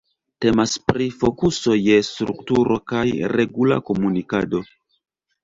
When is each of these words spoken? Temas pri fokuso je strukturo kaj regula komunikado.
Temas 0.43 0.71
pri 0.91 1.05
fokuso 1.23 1.75
je 1.89 1.99
strukturo 2.07 2.79
kaj 2.93 3.05
regula 3.35 3.79
komunikado. 3.93 4.65